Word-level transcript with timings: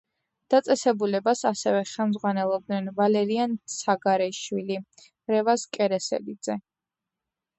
დაწესებულებას 0.51 1.41
ასევე 1.49 1.81
ხელმძღვანელობდნენ: 1.89 2.87
ვალერიან 3.01 3.53
ცაგარეიშვილი, 3.75 4.79
რევაზ 5.35 5.69
კერესელიძე. 5.79 6.57